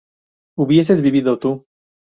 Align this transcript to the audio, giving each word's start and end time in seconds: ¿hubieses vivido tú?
¿hubieses 0.57 1.03
vivido 1.03 1.37
tú? 1.37 1.67